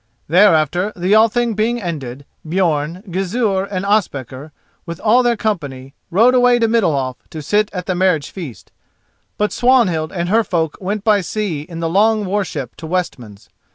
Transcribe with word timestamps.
Thereafter, 0.27 0.91
the 0.95 1.13
Althing 1.15 1.53
being 1.55 1.79
ended, 1.79 2.25
Björn, 2.43 3.07
Gizur, 3.11 3.67
and 3.69 3.85
Ospakar, 3.85 4.51
with 4.83 4.99
all 4.99 5.21
their 5.21 5.37
company, 5.37 5.93
rode 6.09 6.33
away 6.33 6.57
to 6.57 6.67
Middalhof 6.67 7.17
to 7.29 7.39
sit 7.43 7.69
at 7.71 7.85
the 7.85 7.93
marriage 7.93 8.31
feast. 8.31 8.71
But 9.37 9.51
Swanhild 9.53 10.11
and 10.11 10.27
her 10.29 10.43
folk 10.43 10.75
went 10.81 11.03
by 11.03 11.21
sea 11.21 11.61
in 11.61 11.81
the 11.81 11.87
long 11.87 12.25
war 12.25 12.43
ship 12.43 12.75
to 12.77 12.87
Westmans. 12.87 13.49